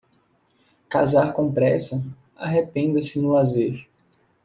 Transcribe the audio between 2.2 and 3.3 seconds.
arrependa-se